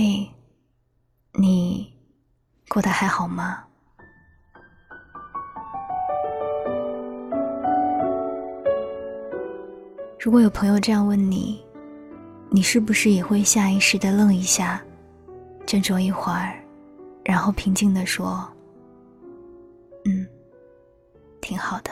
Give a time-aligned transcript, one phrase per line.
[0.00, 0.30] 嘿，
[1.32, 1.92] 你
[2.68, 3.64] 过得还好吗？
[10.20, 11.60] 如果有朋友这样问你，
[12.48, 14.80] 你是不是也会下意识的愣一下，
[15.66, 16.54] 斟酌一会儿，
[17.24, 18.48] 然后平静的说
[20.06, 20.24] ：“嗯，
[21.40, 21.90] 挺好的。”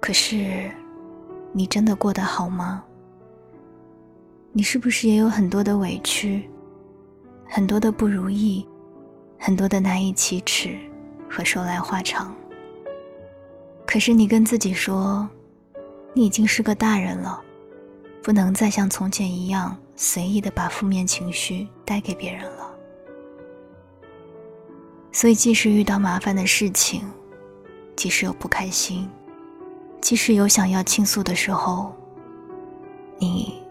[0.00, 0.70] 可是，
[1.52, 2.82] 你真的过得好吗？
[4.56, 6.48] 你是不是也有很多的委屈，
[7.46, 8.66] 很多的不如意，
[9.38, 10.78] 很多的难以启齿
[11.28, 12.34] 和说来话长？
[13.86, 15.28] 可是你跟自己说，
[16.14, 17.38] 你已经是个大人了，
[18.22, 22.74] 不能再像从前一样随意的把负面情绪带给别人了。
[25.12, 27.02] 所以，即使遇到麻烦的事情，
[27.94, 29.06] 即使有不开心，
[30.00, 31.94] 即使有想要倾诉的时候，
[33.18, 33.65] 你。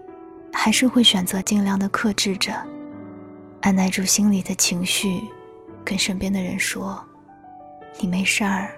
[0.58, 2.54] 还是会选择尽量的克制着，
[3.62, 5.22] 按耐住心里的情绪，
[5.84, 7.04] 跟身边的人说
[8.00, 8.72] ：“你没事儿，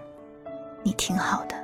[0.83, 1.55] 你挺好的。”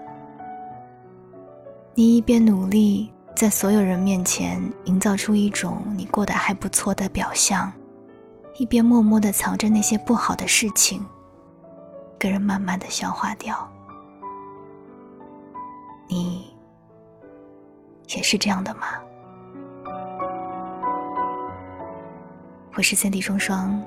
[1.96, 7.70] 你一边努力在所有人面前营造出一种你过得还不错的表象，
[8.58, 11.06] 一边默默的藏着那些不好的事情，
[12.18, 13.70] 跟人慢慢的消化掉。
[16.08, 16.46] 你
[18.16, 18.88] 也是这样的吗？
[22.76, 23.80] 我是三弟双双，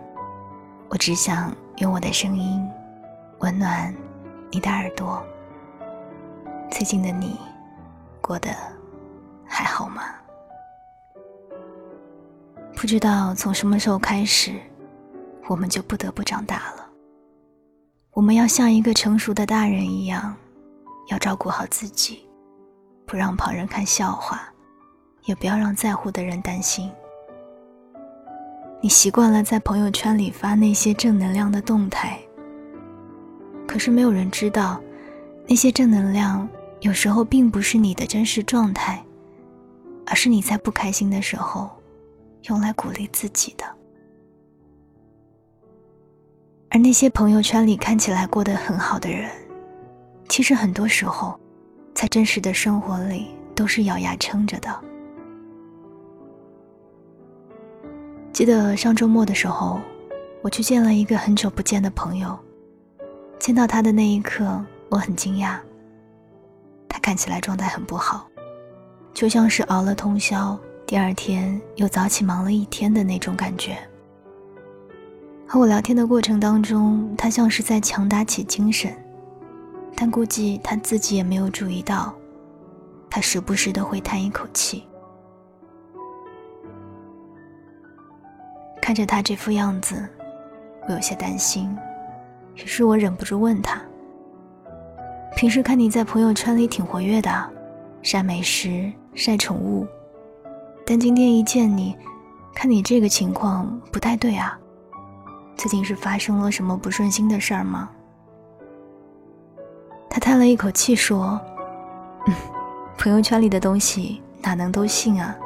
[0.89, 2.65] 我只想用我的声音
[3.41, 3.93] 温暖
[4.48, 5.20] 你的耳朵。
[6.70, 7.37] 最近的你
[8.20, 8.51] 过得
[9.45, 10.03] 还好吗？
[12.77, 14.55] 不知道从什么时候开始，
[15.48, 16.87] 我们就不得不长大了。
[18.12, 20.33] 我们要像一个成熟的大人一样，
[21.09, 22.25] 要照顾好自己，
[23.05, 24.43] 不让旁人看笑话，
[25.25, 26.89] 也不要让在乎的人担心。
[28.87, 32.20] 你习惯了在朋友圈里发那些正能量的动态，
[33.66, 34.81] 可是没有人知道，
[35.49, 36.49] 那些正能量
[36.83, 39.05] 有时候并不是你的真实状态，
[40.06, 41.69] 而是你在不开心的时候
[42.43, 43.65] 用来鼓励自己的。
[46.71, 49.28] 而那些朋友圈里看起来过得很好的人，
[50.28, 51.37] 其实很多时候，
[51.93, 54.84] 在真实的生活里都是咬牙撑着的。
[58.37, 59.81] 记得上周末的时候，
[60.43, 62.39] 我去见了一个很久不见的朋友。
[63.39, 65.57] 见到他的那一刻，我很惊讶。
[66.87, 68.29] 他看起来状态很不好，
[69.15, 70.55] 就像是熬了通宵，
[70.85, 73.75] 第二天又早起忙了一天的那种感觉。
[75.49, 78.95] 和我聊天的过程当中，他像是在强打起精神，
[79.95, 82.15] 但估计他自己也没有注意到，
[83.09, 84.86] 他时不时的会叹一口气。
[88.87, 90.09] 看着他这副样子，
[90.87, 91.77] 我有些担心，
[92.55, 93.83] 于是我忍不住问他
[95.35, 97.51] ：“平时看你在朋友圈里挺活跃的，
[98.01, 99.85] 晒美食、晒宠物，
[100.87, 101.99] 但今天一见你，
[102.55, 104.57] 看你这个情况不太对啊，
[105.57, 107.91] 最近是发生了什么不顺心的事儿吗？”
[110.09, 111.41] 他叹了一口气说
[112.29, 112.35] ：“嗯，
[112.97, 115.37] 朋友圈里的东西哪能都信啊？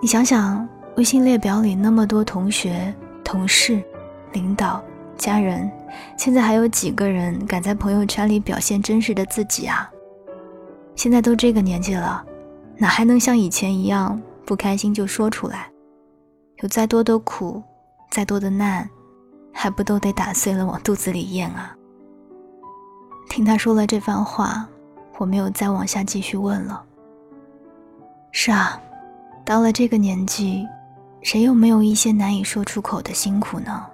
[0.00, 0.64] 你想想。”
[0.98, 2.92] 微信列表里那么多同学、
[3.22, 3.80] 同事、
[4.32, 4.82] 领导、
[5.16, 5.70] 家人，
[6.16, 9.88] 现在还有几个人敢在朋友圈里表现真实的自己啊？
[10.96, 12.26] 现在都这个年纪了，
[12.76, 15.70] 哪还能像以前一样不开心就说出来？
[16.62, 17.62] 有再多的苦，
[18.10, 18.90] 再多的难，
[19.52, 21.76] 还不都得打碎了往肚子里咽啊？
[23.30, 24.68] 听他说了这番话，
[25.18, 26.84] 我没有再往下继续问了。
[28.32, 28.82] 是啊，
[29.44, 30.66] 到了这个年纪。
[31.22, 33.86] 谁又没有一些难以说出口的辛苦呢？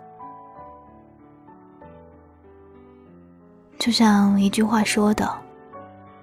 [3.78, 5.30] 就像一句话说的：“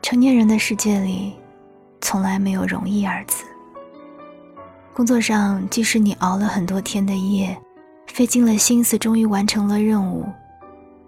[0.01, 1.34] 成年人的世界里，
[2.00, 3.44] 从来没有容易二字。”
[4.93, 7.55] 工作上，即使你熬了很多天的夜，
[8.08, 10.26] 费尽了心思，终于完成了任务，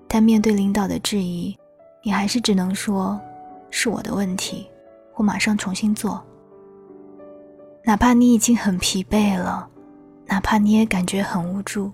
[0.07, 1.57] 但面对领导的质疑，
[2.03, 3.19] 你还是只能说
[3.71, 4.67] ：“是我的问题，
[5.15, 6.21] 我马上重新做。”
[7.83, 9.69] 哪怕你已经很疲惫了。
[10.25, 11.91] 哪怕你也感觉很无助，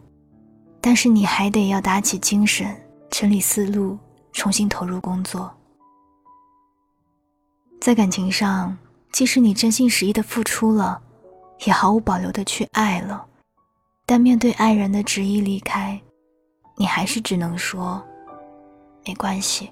[0.80, 2.76] 但是你还得要打起精神，
[3.10, 3.98] 整理思路，
[4.32, 5.52] 重新投入工作。
[7.82, 8.78] 在感情上，
[9.12, 11.02] 即使你真心实意的付出了，
[11.66, 13.26] 也毫无保留的去爱了，
[14.06, 16.00] 但面对爱人的执意离开，
[16.78, 18.02] 你还是只能说，
[19.06, 19.72] 没关系，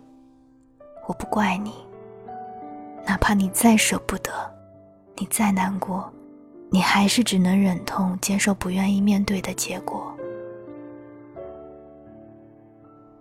[1.06, 1.74] 我不怪你。
[3.06, 4.32] 哪怕你再舍不得，
[5.16, 6.12] 你再难过，
[6.70, 10.14] 你还是只能忍痛接受不愿意面对的结果。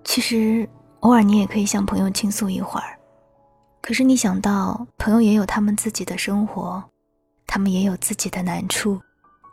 [0.05, 0.69] 其实，
[1.01, 2.99] 偶尔你也可以向朋友倾诉一会儿，
[3.83, 6.83] 可是你想到朋友也有他们自己的生活，
[7.47, 9.01] 他们也有自己的难处，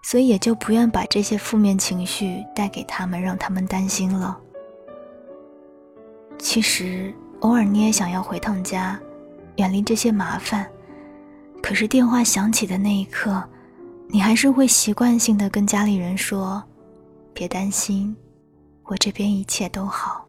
[0.03, 4.37] 所以也就不愿把这些负面情绪带给他们，让他们担心了。
[6.39, 8.99] 其实，偶尔你也想要回趟家，
[9.57, 10.67] 远离这些麻烦。
[11.61, 13.43] 可是电话响起的那一刻，
[14.07, 16.63] 你还是会习惯性的跟家里人说
[17.33, 18.15] ：“别担心，
[18.83, 20.25] 我这边一切都好。”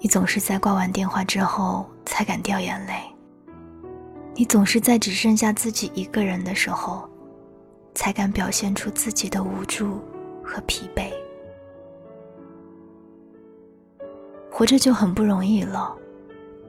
[0.00, 2.94] 你总是在挂完电话之后才敢掉眼泪。
[4.34, 7.06] 你总是在只剩下自己一个人的时候，
[7.94, 10.00] 才敢表现出自己的无助
[10.42, 11.10] 和疲惫。
[14.50, 15.94] 活着就很不容易了。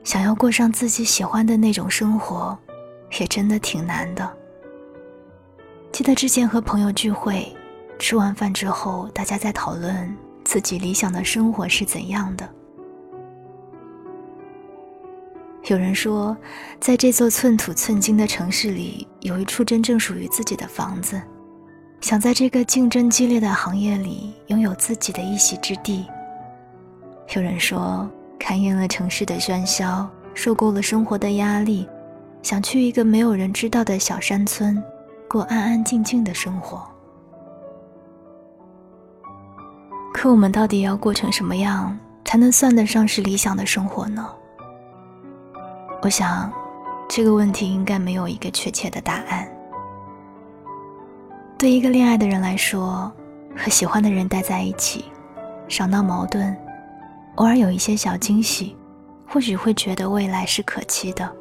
[0.04, 2.58] 想要过上自己喜欢的那种生活，
[3.19, 4.38] 也真的挺难的。
[5.92, 7.52] 记得之前和朋友聚会，
[8.00, 12.50] 吃完饭之后，大家在讨论自己理想的生活是怎样的。
[15.66, 16.36] 有人说，
[16.80, 21.22] 在这座寸土寸金的城市里，有一处真正属于自己的房子，
[22.02, 26.06] 想在这个竞争激烈的行业里拥有自己的一席之地。
[27.36, 28.10] 有人说。
[28.44, 31.88] 看厌了城市的喧嚣，受够了生活的压力，
[32.42, 34.82] 想去一个没有人知道的小山村，
[35.30, 36.82] 过安安静静的生活。
[40.14, 44.28] 可我们到底要过成什么样，才能算得上是理想的生活呢？
[46.02, 46.52] 我想，
[47.08, 49.48] 这个问题应该没有一个确切的答案。
[51.58, 53.12] 对一个恋爱的人来说，
[53.56, 55.06] 和喜欢的人待在一起，
[55.68, 56.58] 少闹矛盾。
[57.36, 58.76] 偶尔有一些小惊喜，
[59.28, 61.36] 或许会觉得未来是可期的。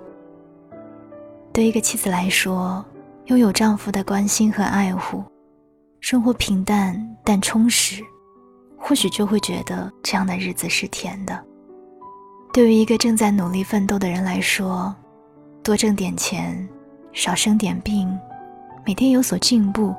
[1.53, 2.85] 对一个妻子来说，
[3.27, 5.25] 拥有丈夫的关心和爱护，
[6.01, 8.03] 生活平淡但充实，
[8.79, 11.45] 或许就会觉得这样的日子是甜的。
[12.53, 14.95] 对于一个正在努力奋斗的人来说，
[15.63, 16.69] 多挣点钱，
[17.13, 18.17] 少生点病，
[18.85, 19.95] 每天有所进步，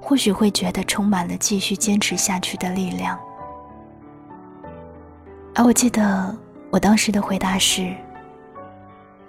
[0.00, 3.18] 或许会觉得充满了继续坚持下去的力量。
[5.54, 6.34] 而我记得
[6.70, 7.94] 我当时的回答是：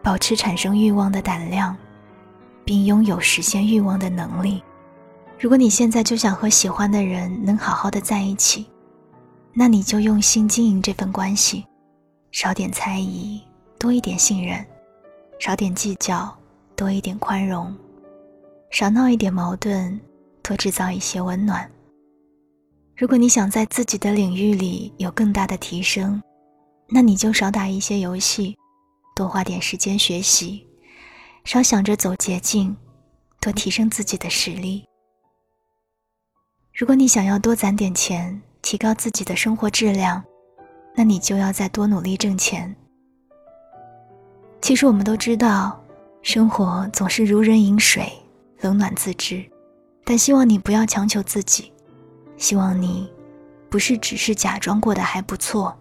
[0.03, 1.75] 保持产生欲望的胆量，
[2.65, 4.63] 并拥有实现欲望的能力。
[5.39, 8.65] 如果你现在就想和喜欢的人能好好的在一起，
[9.53, 11.65] 那你就用心经营这份关系，
[12.31, 13.41] 少点猜疑，
[13.77, 14.63] 多一点信任；
[15.39, 16.31] 少点计较，
[16.75, 17.73] 多一点宽容；
[18.69, 19.99] 少闹一点矛盾，
[20.41, 21.69] 多制造一些温暖。
[22.95, 26.21] 如果你想在自己的领域里有更大的提升，
[26.87, 28.55] 那你就少打一些游戏，
[29.15, 30.65] 多花点时间学习，
[31.43, 32.75] 少想着走捷径，
[33.39, 34.85] 多提升自己的实力。
[36.73, 40.23] 如果你想要多攒点钱，提高自己的生活质量，
[40.95, 42.73] 那你就要再多努力挣钱。
[44.61, 45.83] 其实我们都知道，
[46.21, 48.11] 生活总是如人饮水，
[48.61, 49.43] 冷暖自知，
[50.05, 51.73] 但希望你不要强求自己。
[52.37, 53.11] 希望你，
[53.69, 55.77] 不是只是假装过得还不错，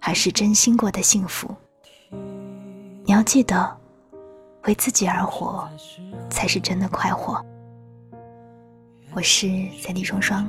[0.00, 1.54] 而是真心过得幸福。
[3.06, 3.70] 你要记得，
[4.64, 5.68] 为自己而活，
[6.30, 7.38] 才是真的快活。
[9.12, 9.46] 我是
[9.78, 10.48] 三 D 双双，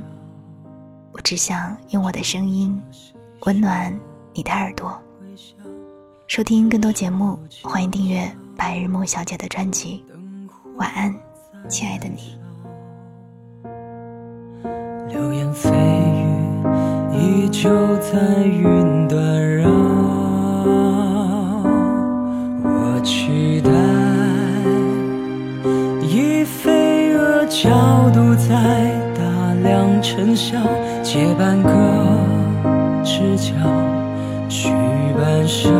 [1.12, 2.82] 我只想用我的声音，
[3.40, 3.94] 温暖
[4.32, 4.98] 你的耳朵。
[6.28, 10.02] 收听更多节目，欢迎订阅白日梦小姐的专辑。
[10.76, 11.14] 晚安，
[11.68, 12.38] 亲爱的你。
[15.08, 15.70] 流言蜚
[17.12, 19.55] 语依旧在云端
[30.36, 30.58] 笑，
[31.02, 31.70] 借半个
[33.02, 33.54] 知角，
[34.50, 34.68] 续
[35.16, 35.72] 半生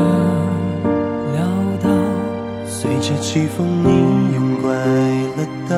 [1.35, 1.39] 潦
[1.83, 1.91] 倒。
[2.67, 4.73] 随着季风，你用拐
[5.37, 5.77] 了刀，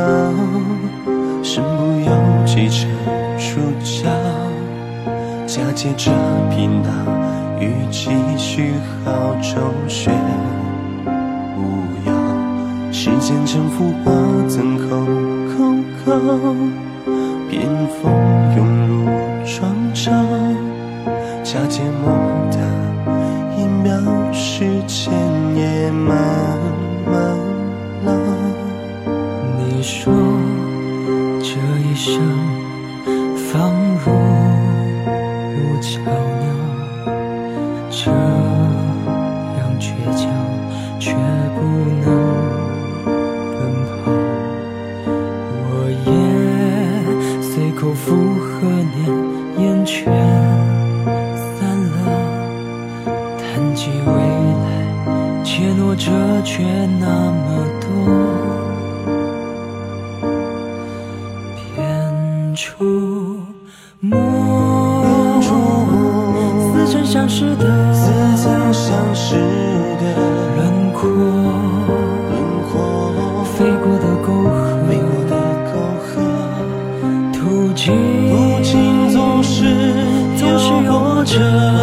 [1.43, 2.11] 身不由
[2.47, 2.89] 己成。
[3.37, 4.09] 主角
[5.47, 6.13] 嫁接着
[6.51, 6.91] 频道，
[7.61, 8.73] 与继续
[9.05, 9.57] 好周
[9.89, 10.15] 旋
[11.57, 11.61] 无
[12.07, 12.93] 恙。
[12.93, 14.13] 时间沉浮化
[14.49, 14.85] 曾口
[15.57, 15.57] 口
[16.05, 16.13] 口，
[17.61, 18.13] 迎风
[18.57, 19.05] 涌入
[19.45, 20.11] 庄周，
[21.43, 22.13] 假睫末
[22.51, 22.57] 的
[23.57, 23.91] 一秒，
[24.33, 25.13] 时间
[25.57, 26.17] 也慢
[27.07, 27.15] 慢
[28.05, 28.07] 了。
[29.59, 30.13] 你说
[31.41, 31.49] 这
[31.81, 32.23] 一生。
[33.51, 33.73] 仿
[34.05, 34.13] 若
[35.55, 35.95] 无常
[49.89, 50.05] 全
[51.35, 52.13] 散了
[53.39, 56.13] 谈及未来怯懦者
[56.45, 56.63] 却
[57.01, 57.78] 那么
[81.39, 81.78] show.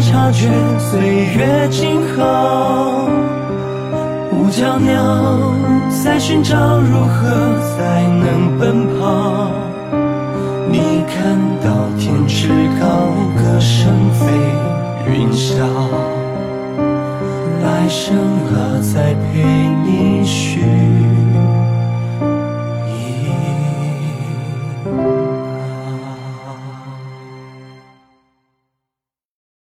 [0.00, 1.00] 察觉岁
[1.36, 3.08] 月静好。
[4.32, 5.38] 无脚鸟
[6.02, 7.30] 在寻找如何
[7.76, 9.50] 才能奔跑？
[10.72, 12.48] 你看到天之
[12.80, 12.86] 高
[13.36, 14.26] 歌声飞
[15.06, 15.58] 云霄
[17.64, 18.16] 来生
[18.54, 19.42] 啊再陪
[19.84, 20.60] 你续